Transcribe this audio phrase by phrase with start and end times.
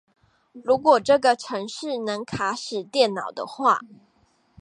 [0.63, 3.81] 如果這個程式能卡死電腦的話